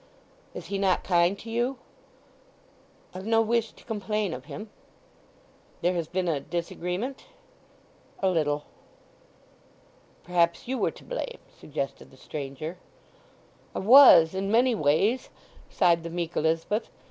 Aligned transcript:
"Is 0.55 0.65
he 0.65 0.79
not 0.79 1.03
kind 1.03 1.37
to 1.37 1.47
you?" 1.51 1.77
"I've 3.13 3.27
no 3.27 3.39
wish 3.39 3.71
to 3.73 3.83
complain 3.85 4.33
of 4.33 4.45
him." 4.45 4.71
"There 5.81 5.93
has 5.93 6.07
been 6.07 6.27
a 6.27 6.39
disagreement?" 6.39 7.25
"A 8.17 8.27
little." 8.29 8.63
"Perhaps 10.23 10.67
you 10.67 10.79
were 10.79 10.89
to 10.89 11.03
blame," 11.03 11.37
suggested 11.55 12.09
the 12.09 12.17
stranger. 12.17 12.79
"I 13.75 13.77
was—in 13.93 14.49
many 14.51 14.73
ways," 14.73 15.29
sighed 15.69 16.01
the 16.01 16.09
meek 16.09 16.35
Elizabeth. 16.35 16.89